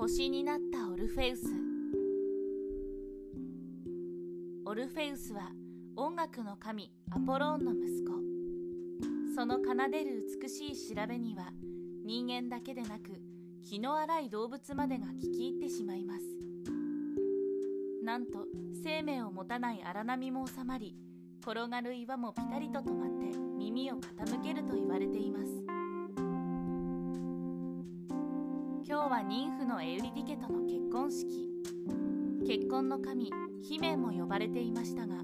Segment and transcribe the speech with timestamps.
[0.00, 1.44] 星になったオルフェウス。
[4.64, 5.50] オルフェウスは
[5.94, 8.14] 音楽の神アポローンの息子。
[9.34, 11.52] その奏でる美しい調べには
[12.06, 13.20] 人間だけでなく
[13.62, 16.24] 気の荒い動物までが聞き入ってしまいます。
[18.02, 18.46] なんと
[18.82, 20.96] 生命を持たない荒波も収まり
[21.42, 25.79] 転がる岩もピタリと止まって耳を傾けると言われています。
[28.90, 31.48] 今日はニンフのエウリディケとの結婚式。
[32.44, 33.30] 結婚の神
[33.62, 35.14] ヒメンも呼ばれていましたが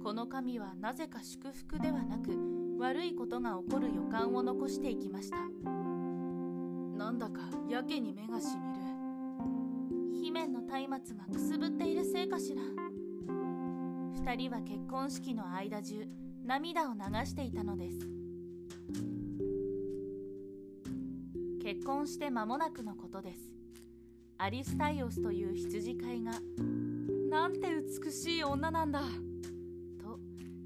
[0.00, 2.30] この神はなぜか祝福ではなく
[2.78, 5.38] 悪いことが起こる予感を残していきました。
[5.38, 10.22] なんだかやけに目がしみる。
[10.22, 12.62] 姫の松明がくすぶっているせいかしら。
[14.22, 16.06] 2人は結婚式の間中
[16.44, 18.08] 涙を流していたのです。
[21.62, 23.52] 結婚して間もなくのことです。
[24.38, 26.32] アリスタイオスという羊飼いが
[27.28, 27.68] なんて
[28.04, 29.00] 美しい女なんだ。
[29.00, 30.18] と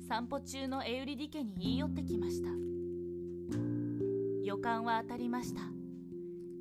[0.08, 2.48] 散歩中のエウリディ家に言い寄ってきました。
[4.44, 5.62] 予感は当たりました。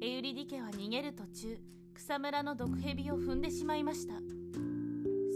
[0.02, 1.60] エウリディ家は逃げる途中
[1.94, 4.16] 草むらの毒蛇を踏んでしまいました。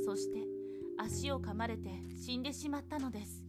[0.05, 0.39] そして
[0.97, 3.43] 足を噛まれて死んでしまったのです。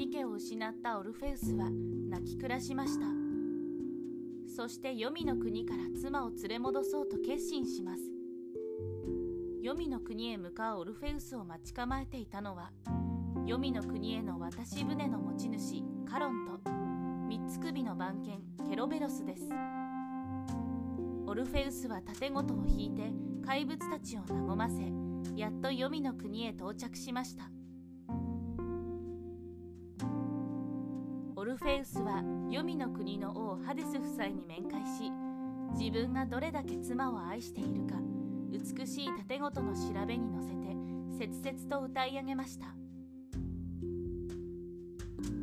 [0.00, 1.68] リディ家を失ったオルフェウスは
[2.08, 3.04] 泣き暮らしました。
[4.48, 8.02] そして黄泉の国から妻を連れ戻そうと決心します。
[9.62, 12.70] 黄泉の国へ向かうオルフェウスを待ち構えていたのは
[13.44, 16.70] 黄泉の国への渡し船の持ち主カロンと
[17.28, 19.50] 三つ首の番犬ケロベロスです。
[21.26, 23.12] オルフェウスは盾ごとを引いて
[23.44, 24.76] 怪物たちを和ませ
[25.36, 27.59] やっと黄泉の国へ到着しました。
[31.50, 35.10] ルフェウスは黄泉の国の王ハデス夫妻に面会し
[35.76, 37.96] 自分がどれだけ妻を愛しているか
[38.52, 40.76] 美しい盾ごとの調べに乗せて
[41.18, 42.66] 切々と歌い上げました。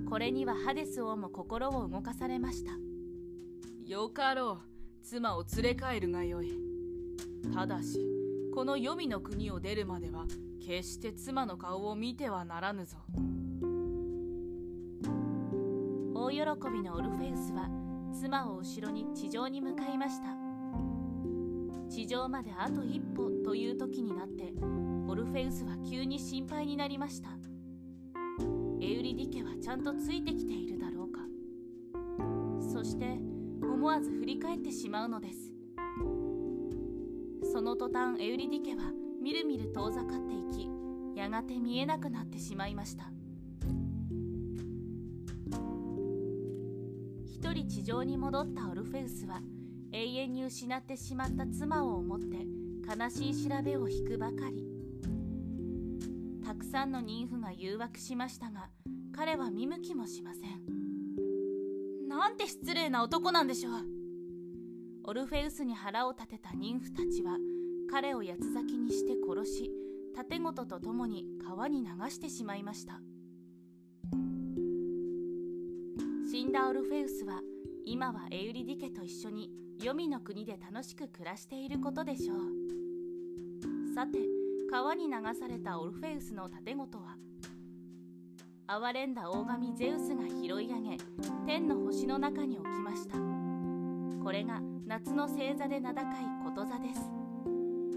[0.09, 2.71] これにはハデス王も心を動かされました。
[3.85, 6.53] よかろう妻を連れ帰るがよい。
[7.53, 7.99] ただし
[8.55, 10.23] この黄泉の国を出るまでは
[10.65, 12.95] 決して妻の顔を見てはならぬぞ。
[16.27, 16.39] 大喜
[16.73, 17.69] びのオルフェウスは
[18.11, 20.27] 妻を後ろに地上に向かいました。
[21.89, 24.51] 地上まであと一歩という時になって
[25.07, 27.29] オルフェウスは急に心配になりました。
[28.81, 31.21] エウリディ家はちゃんとついてきているだろうか。
[32.59, 33.05] そして
[33.63, 35.53] 思わず振り返ってしまうのです。
[37.53, 38.91] その途端エウリディ家は
[39.23, 40.69] みるみる遠ざかっていき
[41.15, 43.16] やがて見えなくなってしまいました。
[47.39, 49.41] 一人地上に戻ったオルフェウスは
[49.91, 52.37] 永遠に失ってしまった妻を思って
[52.99, 54.65] 悲しい調べを引くばかり。
[56.43, 58.69] たくさんの妊婦が誘惑しましたが
[59.15, 62.07] 彼は見向きもしません。
[62.07, 63.73] なんて失礼な男なんでしょう。
[65.03, 67.37] オルフェウスに腹を立てた妊婦たちは
[67.91, 69.71] 彼を八つ咲きにして殺し
[70.15, 72.99] 盾ごとと共に川に流してしまいました。
[76.47, 77.41] んだオルフェウスは
[77.85, 83.93] 今はエウリディ家と一緒に黄泉の国で楽しく暮らしていることでしょう。
[83.93, 84.19] さて
[84.71, 87.17] 川に流されたオルフェウスの盾ごとは
[88.67, 90.97] 憐れんだ大神ゼウスが拾い上げ
[91.45, 93.17] 天の星の中に置きました。
[94.23, 96.05] これが夏の星座で名高い
[96.45, 97.01] こと座です。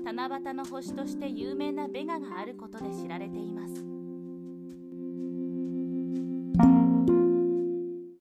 [0.03, 4.00] 七夕の星として有名なベガがあることで知られています。